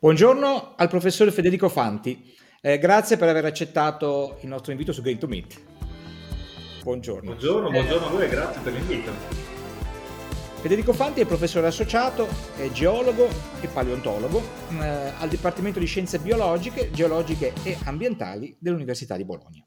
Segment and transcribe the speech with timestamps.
[0.00, 2.32] Buongiorno al professor Federico Fanti.
[2.60, 5.60] Eh, grazie per aver accettato il nostro invito su Green to Meet.
[6.84, 7.30] Buongiorno.
[7.32, 9.10] Buongiorno, buongiorno a voi e grazie per l'invito.
[10.60, 13.28] Federico Fanti è professore associato, è geologo
[13.60, 14.40] e paleontologo
[14.80, 14.86] eh,
[15.18, 19.66] al Dipartimento di Scienze Biologiche, Geologiche e Ambientali dell'Università di Bologna.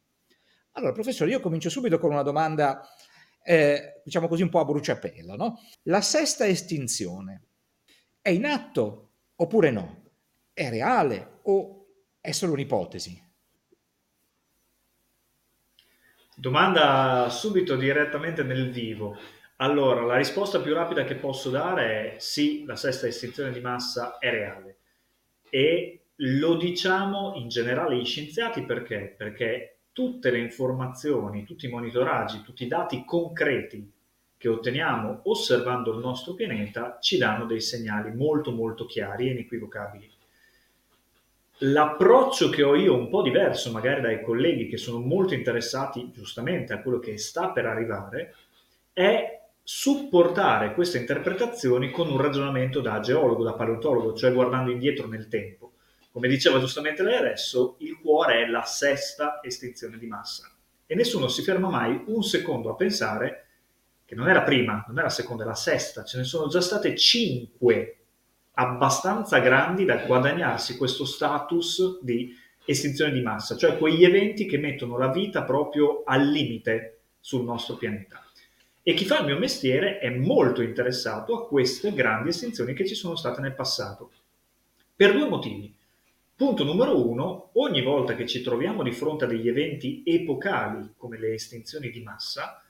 [0.76, 2.88] Allora, professore, io comincio subito con una domanda,
[3.44, 5.36] eh, diciamo così, un po' a bruciapelo.
[5.36, 5.60] No?
[5.84, 7.48] La sesta estinzione
[8.22, 10.01] è in atto oppure no?
[10.54, 11.86] È reale o
[12.20, 13.30] è solo un'ipotesi?
[16.36, 19.18] Domanda subito direttamente nel vivo.
[19.58, 24.18] Allora, la risposta più rapida che posso dare è sì, la sesta estinzione di massa
[24.18, 24.78] è reale.
[25.50, 29.14] E lo diciamo in generale gli scienziati perché?
[29.16, 33.92] Perché tutte le informazioni, tutti i monitoraggi, tutti i dati concreti
[34.38, 40.12] che otteniamo osservando il nostro pianeta ci danno dei segnali molto molto chiari e inequivocabili.
[41.64, 46.74] L'approccio che ho io, un po' diverso magari dai colleghi che sono molto interessati giustamente
[46.74, 48.34] a quello che sta per arrivare,
[48.92, 55.28] è supportare queste interpretazioni con un ragionamento da geologo, da paleontologo, cioè guardando indietro nel
[55.28, 55.74] tempo.
[56.12, 60.52] Come diceva giustamente lei adesso, il cuore è la sesta estinzione di massa
[60.88, 63.46] e nessuno si ferma mai un secondo a pensare
[64.04, 66.48] che non è la prima, non è la seconda, è la sesta, ce ne sono
[66.48, 68.01] già state cinque
[68.62, 74.98] abbastanza grandi da guadagnarsi questo status di estinzione di massa, cioè quegli eventi che mettono
[74.98, 78.24] la vita proprio al limite sul nostro pianeta.
[78.84, 82.96] E chi fa il mio mestiere è molto interessato a queste grandi estinzioni che ci
[82.96, 84.12] sono state nel passato.
[84.96, 85.76] Per due motivi.
[86.36, 91.20] Punto numero uno, ogni volta che ci troviamo di fronte a degli eventi epocali come
[91.20, 92.64] le estinzioni di massa,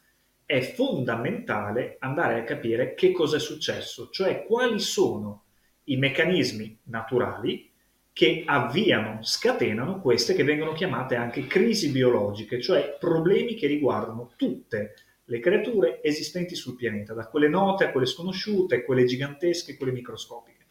[0.46, 5.44] è fondamentale andare a capire che cosa è successo, cioè quali sono
[5.86, 7.70] i meccanismi naturali
[8.14, 14.96] che avviano, scatenano queste che vengono chiamate anche crisi biologiche, cioè problemi che riguardano tutte
[15.26, 20.66] le creature esistenti sul pianeta, da quelle note a quelle sconosciute, quelle gigantesche, quelle microscopiche.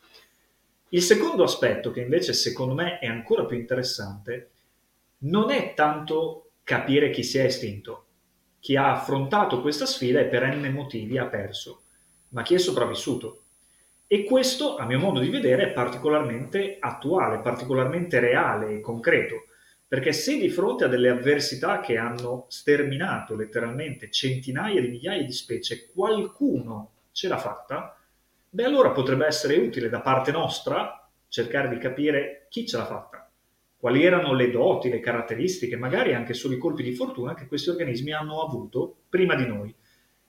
[0.90, 4.50] Il secondo aspetto, che invece secondo me è ancora più interessante,
[5.18, 8.04] non è tanto capire chi si è estinto.
[8.58, 11.84] Chi ha affrontato questa sfida e per n motivi ha perso,
[12.30, 13.44] ma chi è sopravvissuto.
[14.12, 19.44] E questo, a mio modo di vedere, è particolarmente attuale, particolarmente reale e concreto,
[19.86, 25.30] perché se di fronte a delle avversità che hanno sterminato letteralmente centinaia di migliaia di
[25.30, 27.96] specie, qualcuno ce l'ha fatta,
[28.48, 33.30] beh allora potrebbe essere utile da parte nostra cercare di capire chi ce l'ha fatta,
[33.76, 37.70] quali erano le doti, le caratteristiche, magari anche solo i colpi di fortuna che questi
[37.70, 39.72] organismi hanno avuto prima di noi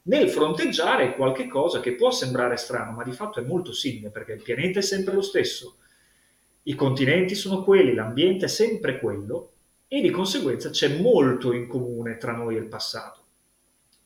[0.03, 4.34] nel fronteggiare qualche cosa che può sembrare strano, ma di fatto è molto simile perché
[4.34, 5.78] il pianeta è sempre lo stesso,
[6.63, 9.51] i continenti sono quelli, l'ambiente è sempre quello
[9.88, 13.19] e di conseguenza c'è molto in comune tra noi e il passato.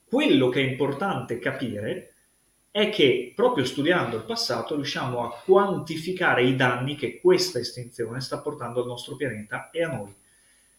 [0.06, 2.14] Quello che è importante capire
[2.72, 8.40] è che proprio studiando il passato riusciamo a quantificare i danni che questa estinzione sta
[8.40, 10.14] portando al nostro pianeta e a noi.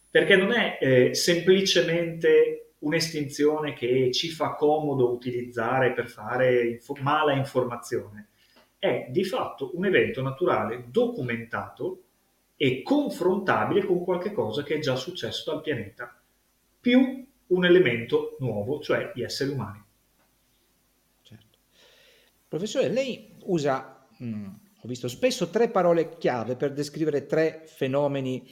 [0.09, 7.33] Perché non è eh, semplicemente un'estinzione che ci fa comodo utilizzare per fare info- mala
[7.33, 8.27] informazione.
[8.77, 12.03] È di fatto un evento naturale documentato
[12.55, 16.19] e confrontabile con qualche cosa che è già successo al pianeta,
[16.79, 19.83] più un elemento nuovo, cioè gli esseri umani.
[21.21, 21.57] Certo.
[22.47, 24.45] Professore, lei usa, mh, mm,
[24.81, 28.47] ho visto spesso, tre parole chiave per descrivere tre fenomeni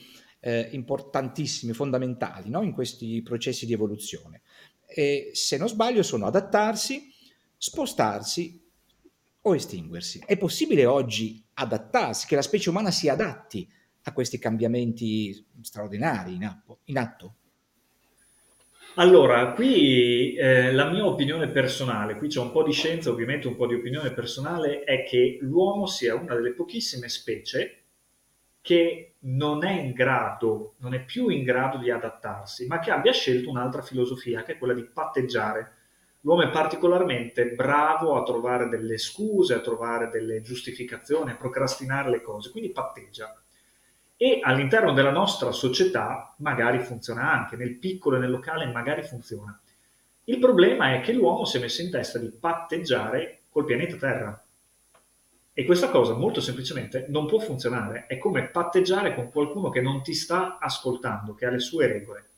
[0.45, 2.61] eh, importantissimi, fondamentali no?
[2.61, 4.44] in questi processi di evoluzione.
[4.85, 7.11] E, se non sbaglio sono adattarsi,
[7.57, 8.61] spostarsi
[9.41, 10.22] o estinguersi.
[10.23, 13.67] È possibile oggi adattarsi, che la specie umana si adatti
[14.03, 16.79] a questi cambiamenti straordinari in, atto?
[16.85, 17.35] In atto?
[18.97, 23.55] Allora, qui eh, la mia opinione personale, qui c'è un po' di scienza, ovviamente un
[23.55, 27.84] po' di opinione personale, è che l'uomo sia una delle pochissime specie
[28.65, 33.13] che non è in grado, non è più in grado di adattarsi, ma che abbia
[33.13, 35.73] scelto un'altra filosofia, che è quella di patteggiare.
[36.22, 42.23] L'uomo è particolarmente bravo a trovare delle scuse, a trovare delle giustificazioni, a procrastinare le
[42.23, 43.40] cose, quindi patteggia.
[44.17, 49.61] E all'interno della nostra società magari funziona anche, nel piccolo e nel locale magari funziona.
[50.23, 54.44] Il problema è che l'uomo si è messo in testa di patteggiare col pianeta Terra,
[55.57, 58.07] e questa cosa molto semplicemente non può funzionare.
[58.07, 62.31] È come patteggiare con qualcuno che non ti sta ascoltando, che ha le sue regole.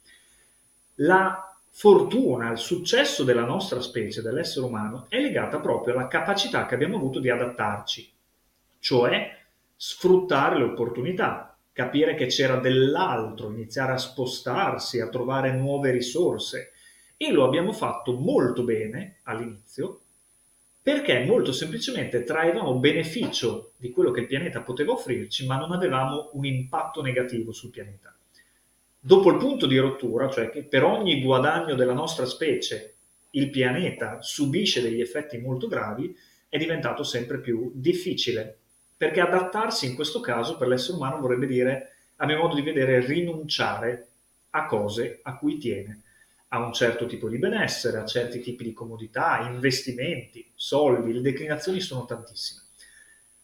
[0.97, 6.75] La fortuna, il successo della nostra specie, dell'essere umano, è legata proprio alla capacità che
[6.75, 8.13] abbiamo avuto di adattarci.
[8.77, 9.35] Cioè,
[9.75, 16.73] sfruttare le opportunità, capire che c'era dell'altro, iniziare a spostarsi, a trovare nuove risorse.
[17.17, 20.01] E lo abbiamo fatto molto bene all'inizio,
[20.87, 26.29] perché molto semplicemente traevamo beneficio di quello che il pianeta poteva offrirci, ma non avevamo
[26.35, 28.15] un impatto negativo sul pianeta.
[28.97, 32.95] Dopo il punto di rottura, cioè che per ogni guadagno della nostra specie
[33.31, 36.15] il pianeta subisce degli effetti molto gravi,
[36.47, 38.57] è diventato sempre più difficile,
[38.95, 43.05] perché adattarsi in questo caso per l'essere umano vorrebbe dire, a mio modo di vedere,
[43.05, 44.07] rinunciare
[44.51, 46.03] a cose a cui tiene,
[46.49, 51.79] a un certo tipo di benessere, a certi tipi di comodità, investimenti, soldi, le declinazioni
[51.79, 52.61] sono tantissime.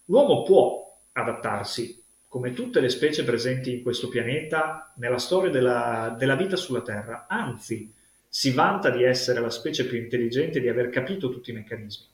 [0.06, 6.36] L'uomo può adattarsi, come tutte le specie presenti in questo pianeta, nella storia della, della
[6.36, 7.94] vita sulla Terra, anzi
[8.28, 12.08] si vanta di essere la specie più intelligente, di aver capito tutti i meccanismi.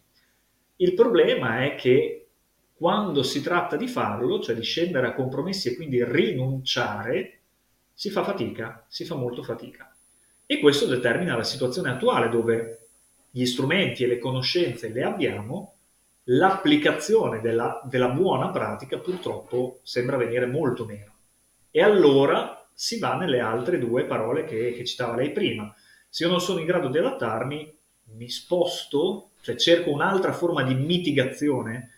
[0.77, 2.27] Il problema è che
[2.73, 7.39] quando si tratta di farlo, cioè di scendere a compromessi e quindi rinunciare,
[7.93, 9.93] si fa fatica, si fa molto fatica.
[10.51, 12.87] E questo determina la situazione attuale dove
[13.29, 15.75] gli strumenti e le conoscenze le abbiamo,
[16.23, 21.13] l'applicazione della, della buona pratica purtroppo sembra venire molto meno.
[21.69, 25.71] E allora si va nelle altre due parole che, che citava lei prima.
[26.09, 27.77] Se io non sono in grado di adattarmi,
[28.15, 31.91] mi sposto, cioè cerco un'altra forma di mitigazione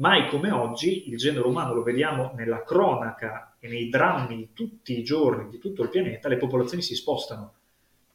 [0.00, 4.98] Mai come oggi il genere umano lo vediamo nella cronaca e nei drammi di tutti
[4.98, 7.56] i giorni di tutto il pianeta, le popolazioni si spostano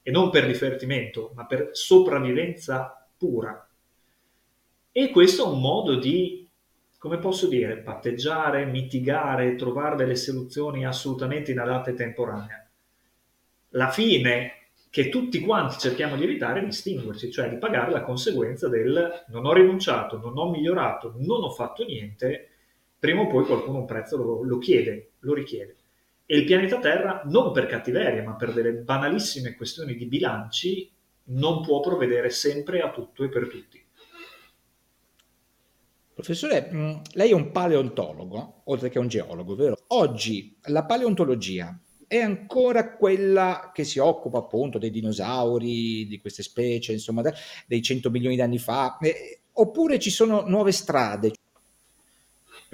[0.07, 3.67] e non per divertimento, ma per sopravvivenza pura.
[4.91, 6.47] E questo è un modo di,
[6.99, 12.69] come posso dire, patteggiare, mitigare, trovare delle soluzioni assolutamente inadatte e temporanee.
[13.69, 18.69] La fine che tutti quanti cerchiamo di evitare è distinguerci, cioè di pagare la conseguenza
[18.69, 22.49] del non ho rinunciato, non ho migliorato, non ho fatto niente,
[22.99, 25.75] prima o poi qualcuno un prezzo lo, lo chiede, lo richiede.
[26.27, 30.91] E il pianeta Terra, non per cattiveria, ma per delle banalissime questioni di bilanci,
[31.25, 33.83] non può provvedere sempre a tutto e per tutti.
[36.15, 39.77] Professore, mm, lei è un paleontologo, oltre che un geologo, vero?
[39.87, 41.77] Oggi la paleontologia
[42.07, 47.21] è ancora quella che si occupa appunto dei dinosauri, di queste specie, insomma,
[47.67, 51.33] dei 100 milioni di anni fa, eh, oppure ci sono nuove strade?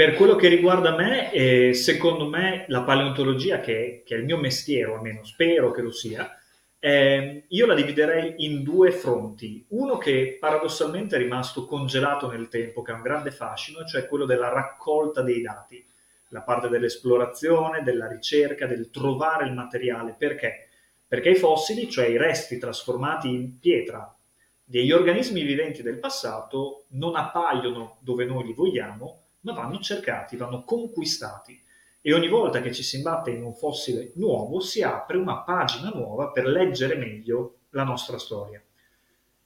[0.01, 4.37] Per quello che riguarda me, eh, secondo me la paleontologia, che, che, è il mio
[4.37, 6.39] mestiere, o almeno spero che lo sia,
[6.79, 9.63] eh, io la dividerei in due fronti.
[9.67, 14.25] Uno che paradossalmente è rimasto congelato nel tempo, che ha un grande fascino, cioè quello
[14.25, 15.85] della raccolta dei dati
[16.29, 20.15] la parte dell'esplorazione, della ricerca, del trovare il materiale.
[20.17, 20.69] Perché?
[21.07, 24.17] Perché i fossili, cioè i resti trasformati in pietra
[24.63, 30.63] degli organismi viventi del passato, non appaiono dove noi li vogliamo, ma vanno cercati, vanno
[30.63, 31.61] conquistati.
[32.01, 35.89] E ogni volta che ci si imbatte in un fossile nuovo, si apre una pagina
[35.89, 38.61] nuova per leggere meglio la nostra storia.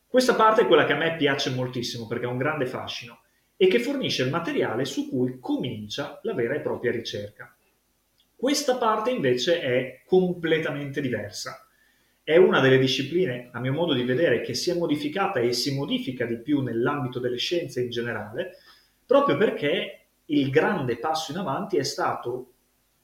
[0.08, 3.20] Questa parte è quella che a me piace moltissimo perché ha un grande fascino
[3.58, 7.54] e che fornisce il materiale su cui comincia la vera e propria ricerca.
[8.36, 11.68] Questa parte invece è completamente diversa.
[12.22, 15.74] È una delle discipline, a mio modo di vedere, che si è modificata e si
[15.74, 18.58] modifica di più nell'ambito delle scienze in generale,
[19.06, 22.52] proprio perché il grande passo in avanti è stato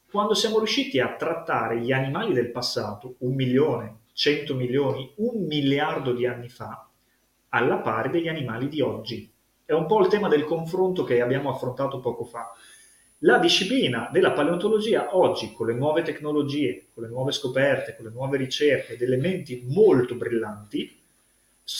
[0.09, 6.11] quando siamo riusciti a trattare gli animali del passato, un milione, cento milioni, un miliardo
[6.13, 6.85] di anni fa,
[7.49, 9.31] alla pari degli animali di oggi,
[9.63, 12.51] è un po' il tema del confronto che abbiamo affrontato poco fa.
[13.19, 18.11] La disciplina della paleontologia oggi, con le nuove tecnologie, con le nuove scoperte, con le
[18.11, 21.00] nuove ricerche, ed elementi molto brillanti,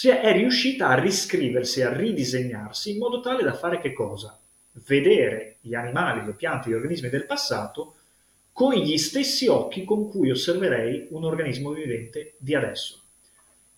[0.07, 4.39] è riuscita a riscriversi, a ridisegnarsi in modo tale da fare che cosa?
[4.88, 7.95] Vedere gli animali, le piante, gli organismi del passato
[8.53, 13.01] con gli stessi occhi con cui osserverei un organismo vivente di adesso.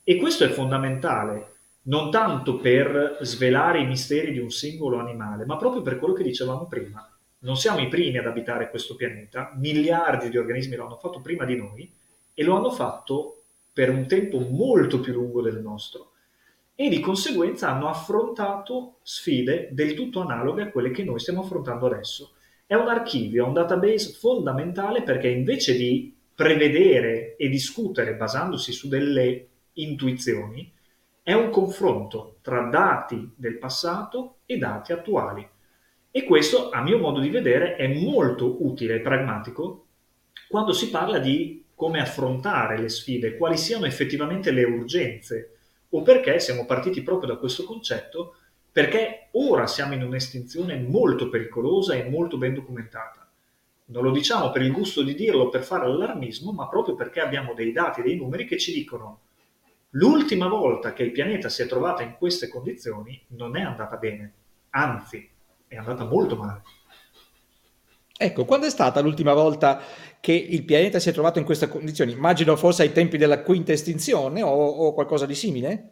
[0.04, 1.52] E questo è fondamentale
[1.84, 6.24] non tanto per svelare i misteri di un singolo animale, ma proprio per quello che
[6.24, 7.08] dicevamo prima.
[7.40, 11.44] Non siamo i primi ad abitare questo pianeta, miliardi di organismi lo hanno fatto prima
[11.44, 11.92] di noi
[12.34, 13.43] e lo hanno fatto
[13.74, 16.12] per un tempo molto più lungo del nostro
[16.76, 21.88] e di conseguenza hanno affrontato sfide del tutto analoghe a quelle che noi stiamo affrontando
[21.88, 22.34] adesso.
[22.66, 28.88] È un archivio, è un database fondamentale perché invece di prevedere e discutere basandosi su
[28.88, 30.72] delle intuizioni,
[31.22, 35.48] è un confronto tra dati del passato e dati attuali.
[36.12, 39.86] E questo, a mio modo di vedere, è molto utile e pragmatico
[40.48, 45.58] quando si parla di come affrontare le sfide, quali siano effettivamente le urgenze,
[45.90, 48.36] o perché siamo partiti proprio da questo concetto,
[48.72, 53.30] perché ora siamo in un'estinzione molto pericolosa e molto ben documentata.
[53.88, 57.54] Non lo diciamo per il gusto di dirlo, per fare allarmismo, ma proprio perché abbiamo
[57.54, 59.20] dei dati, dei numeri che ci dicono
[59.90, 64.32] l'ultima volta che il pianeta si è trovato in queste condizioni non è andata bene,
[64.70, 65.30] anzi
[65.68, 66.62] è andata molto male.
[68.24, 69.82] Ecco, quando è stata l'ultima volta
[70.22, 72.14] che il pianeta si è trovato in queste condizioni?
[72.14, 75.90] Immagino forse ai tempi della quinta estinzione o, o qualcosa di simile?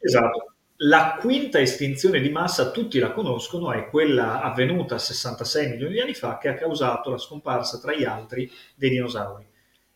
[0.00, 0.54] Esatto.
[0.78, 6.14] La quinta estinzione di massa, tutti la conoscono, è quella avvenuta 66 milioni di anni
[6.14, 9.46] fa che ha causato la scomparsa, tra gli altri, dei dinosauri.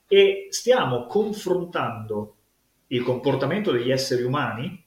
[0.06, 2.36] E stiamo confrontando
[2.88, 4.84] il comportamento degli esseri umani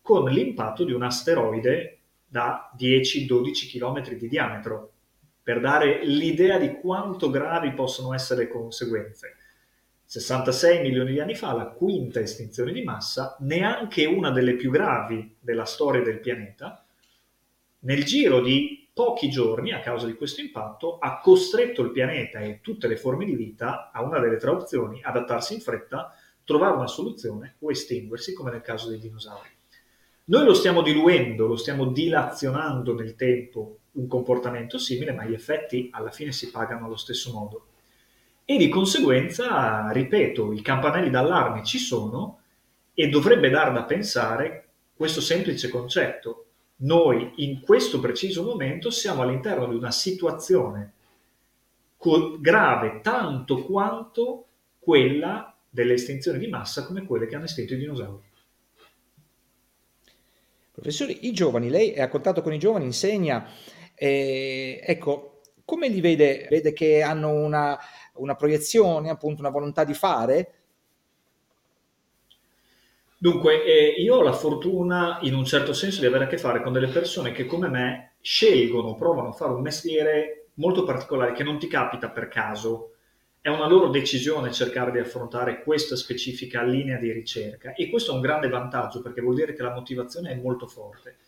[0.00, 4.92] con l'impatto di un asteroide da 10-12 km di diametro
[5.42, 9.36] per dare l'idea di quanto gravi possono essere le conseguenze.
[10.04, 15.36] 66 milioni di anni fa, la quinta estinzione di massa, neanche una delle più gravi
[15.38, 16.84] della storia del pianeta,
[17.80, 22.60] nel giro di pochi giorni, a causa di questo impatto, ha costretto il pianeta e
[22.60, 26.12] tutte le forme di vita a una delle tre opzioni, adattarsi in fretta,
[26.44, 29.48] trovare una soluzione o estinguersi, come nel caso dei dinosauri.
[30.24, 35.88] Noi lo stiamo diluendo, lo stiamo dilazionando nel tempo un comportamento simile, ma gli effetti
[35.92, 37.66] alla fine si pagano allo stesso modo.
[38.44, 42.40] E di conseguenza, ripeto, i campanelli d'allarme ci sono
[42.94, 46.46] e dovrebbe dar da pensare questo semplice concetto.
[46.82, 50.92] Noi in questo preciso momento siamo all'interno di una situazione
[52.40, 54.46] grave tanto quanto
[54.78, 58.28] quella delle estinzioni di massa come quelle che hanno estinto i dinosauri.
[60.72, 63.46] Professore, i giovani, lei è a contatto con i giovani, insegna,
[64.02, 66.46] e, ecco, come li vede?
[66.48, 67.78] Vede che hanno una,
[68.14, 70.54] una proiezione, appunto una volontà di fare?
[73.18, 76.62] Dunque, eh, io ho la fortuna, in un certo senso, di avere a che fare
[76.62, 81.44] con delle persone che, come me, scelgono, provano a fare un mestiere molto particolare che
[81.44, 82.94] non ti capita per caso.
[83.38, 88.14] È una loro decisione cercare di affrontare questa specifica linea di ricerca e questo è
[88.14, 91.18] un grande vantaggio perché vuol dire che la motivazione è molto forte.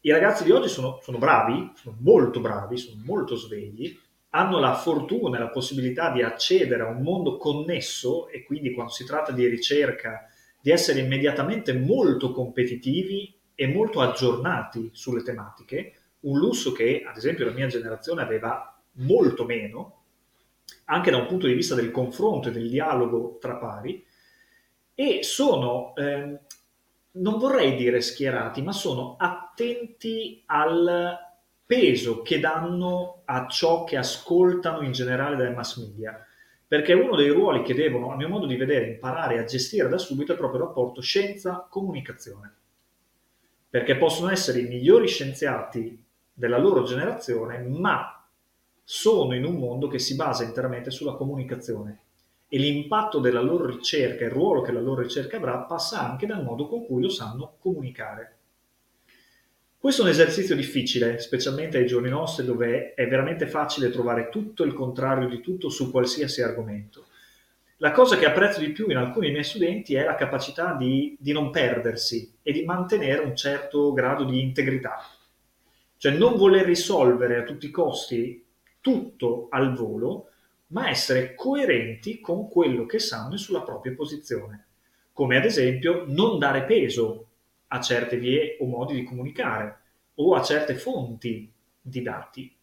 [0.00, 3.98] I ragazzi di oggi sono, sono bravi, sono molto bravi, sono molto svegli,
[4.30, 8.92] hanno la fortuna e la possibilità di accedere a un mondo connesso e quindi quando
[8.92, 10.28] si tratta di ricerca
[10.60, 17.46] di essere immediatamente molto competitivi e molto aggiornati sulle tematiche, un lusso che ad esempio
[17.46, 20.02] la mia generazione aveva molto meno,
[20.86, 24.04] anche da un punto di vista del confronto e del dialogo tra pari,
[24.94, 26.38] e sono eh,
[27.12, 29.16] non vorrei dire schierati, ma sono
[29.56, 31.18] attenti al
[31.64, 36.22] peso che danno a ciò che ascoltano in generale dai mass media.
[36.68, 39.96] Perché uno dei ruoli che devono, a mio modo di vedere, imparare a gestire da
[39.96, 42.54] subito è proprio il rapporto scienza-comunicazione.
[43.70, 48.28] Perché possono essere i migliori scienziati della loro generazione, ma
[48.84, 52.00] sono in un mondo che si basa interamente sulla comunicazione
[52.48, 56.44] e l'impatto della loro ricerca, il ruolo che la loro ricerca avrà, passa anche dal
[56.44, 58.35] modo con cui lo sanno comunicare.
[59.86, 64.64] Questo è un esercizio difficile, specialmente ai giorni nostri dove è veramente facile trovare tutto
[64.64, 67.06] il contrario di tutto su qualsiasi argomento.
[67.76, 71.30] La cosa che apprezzo di più in alcuni miei studenti è la capacità di, di
[71.30, 74.98] non perdersi e di mantenere un certo grado di integrità.
[75.96, 78.44] Cioè non voler risolvere a tutti i costi
[78.80, 80.30] tutto al volo,
[80.70, 84.66] ma essere coerenti con quello che sanno e sulla propria posizione,
[85.12, 87.25] come ad esempio non dare peso
[87.68, 89.80] a certe vie o modi di comunicare
[90.14, 92.54] o a certe fonti di dati,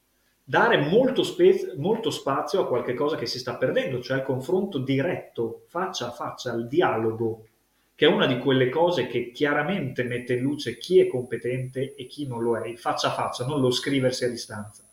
[0.44, 4.80] dare molto, spe- molto spazio a qualche cosa che si sta perdendo, cioè il confronto
[4.80, 7.48] diretto, faccia a faccia, il dialogo,
[7.96, 12.08] che è una di quelle cose che chiaramente mette in luce chi è competente e
[12.08, 14.84] chi non lo è, faccia a faccia, non lo scriversi a distanza.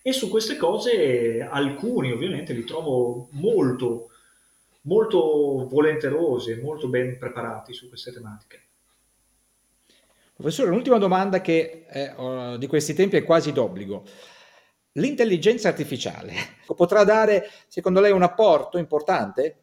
[0.00, 4.10] E su queste cose alcuni ovviamente li trovo molto,
[4.82, 8.67] molto volenterosi e molto ben preparati su queste tematiche.
[10.38, 14.04] Professore, l'ultima domanda che eh, di questi tempi è quasi d'obbligo.
[14.92, 16.32] L'intelligenza artificiale
[16.76, 19.56] potrà dare, secondo lei, un apporto importante?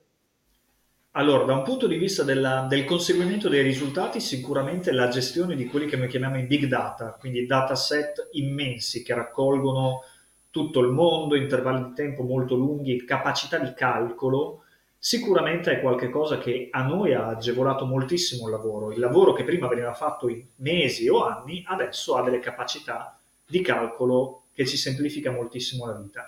[1.12, 5.66] Allora, da un punto di vista della, del conseguimento dei risultati, sicuramente la gestione di
[5.68, 10.02] quelli che noi chiamiamo i big data, quindi dataset immensi che raccolgono
[10.50, 14.65] tutto il mondo, intervalli di tempo molto lunghi, capacità di calcolo,
[15.06, 18.92] sicuramente è qualcosa che a noi ha agevolato moltissimo il lavoro.
[18.92, 23.62] Il lavoro che prima veniva fatto in mesi o anni, adesso ha delle capacità di
[23.62, 26.28] calcolo che ci semplifica moltissimo la vita.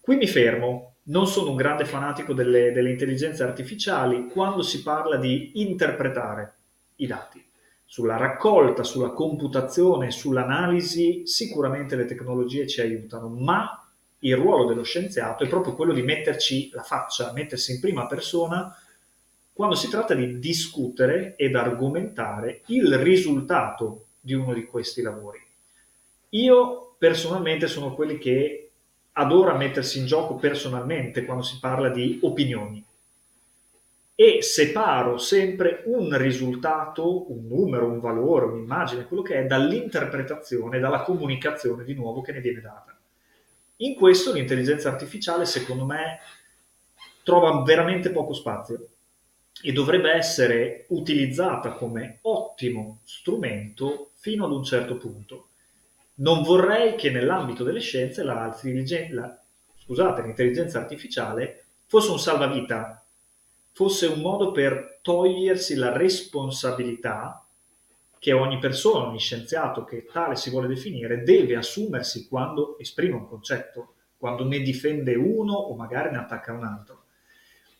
[0.00, 5.18] Qui mi fermo, non sono un grande fanatico delle, delle intelligenze artificiali quando si parla
[5.18, 6.54] di interpretare
[6.96, 7.44] i dati
[7.84, 13.81] sulla raccolta, sulla computazione, sull'analisi, sicuramente le tecnologie ci aiutano, ma
[14.24, 18.76] il ruolo dello scienziato è proprio quello di metterci la faccia, mettersi in prima persona
[19.52, 25.40] quando si tratta di discutere ed argomentare il risultato di uno di questi lavori.
[26.30, 28.70] Io personalmente sono quelli che
[29.12, 32.82] adora mettersi in gioco personalmente quando si parla di opinioni
[34.14, 41.02] e separo sempre un risultato, un numero, un valore, un'immagine, quello che è dall'interpretazione, dalla
[41.02, 42.96] comunicazione di nuovo che ne viene data.
[43.82, 46.20] In questo l'intelligenza artificiale, secondo me,
[47.24, 48.90] trova veramente poco spazio
[49.60, 55.48] e dovrebbe essere utilizzata come ottimo strumento fino ad un certo punto.
[56.16, 58.56] Non vorrei che nell'ambito delle scienze la,
[59.10, 59.42] la,
[59.78, 63.04] scusate, l'intelligenza artificiale fosse un salvavita,
[63.72, 67.41] fosse un modo per togliersi la responsabilità
[68.22, 73.26] che ogni persona, ogni scienziato che tale si vuole definire, deve assumersi quando esprime un
[73.26, 77.06] concetto, quando ne difende uno o magari ne attacca un altro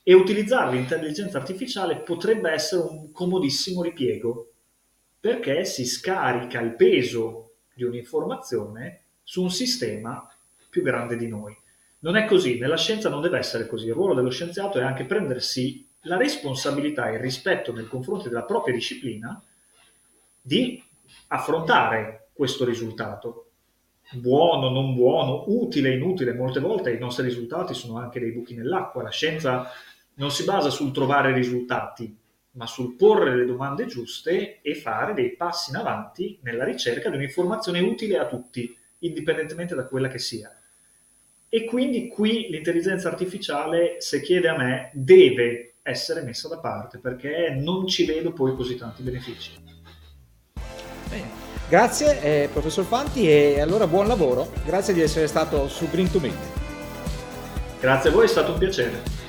[0.03, 4.55] e utilizzare l'intelligenza artificiale potrebbe essere un comodissimo ripiego
[5.21, 10.29] perché si scarica il peso di un'informazione su un sistema
[10.69, 11.57] più grande di noi.
[12.01, 13.87] Non è così, nella scienza non deve essere così.
[13.87, 18.43] Il ruolo dello scienziato è anche prendersi la responsabilità e il rispetto nei confronti della
[18.43, 19.41] propria disciplina
[20.43, 20.83] di
[21.29, 23.47] affrontare questo risultato.
[24.13, 29.03] Buono, non buono, utile, inutile, molte volte i nostri risultati sono anche dei buchi nell'acqua.
[29.03, 29.71] La scienza
[30.15, 32.15] non si basa sul trovare risultati,
[32.53, 37.17] ma sul porre le domande giuste e fare dei passi in avanti nella ricerca di
[37.17, 40.55] un'informazione utile a tutti, indipendentemente da quella che sia.
[41.49, 47.51] E quindi qui l'intelligenza artificiale, se chiede a me, deve essere messa da parte perché
[47.51, 49.62] non ci vedo poi così tanti benefici.
[51.69, 54.51] Grazie eh, professor Fanti e allora buon lavoro.
[54.65, 56.35] Grazie di essere stato su Green to Meet.
[57.81, 59.22] Grazie a voi, è stato un piacere.